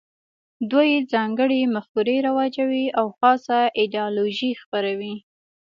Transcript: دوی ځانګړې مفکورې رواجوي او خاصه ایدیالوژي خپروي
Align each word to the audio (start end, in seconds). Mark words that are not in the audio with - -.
دوی 0.71 0.91
ځانګړې 1.13 1.59
مفکورې 1.75 2.15
رواجوي 2.27 2.85
او 2.99 3.05
خاصه 3.17 3.59
ایدیالوژي 3.79 4.51
خپروي 4.61 5.15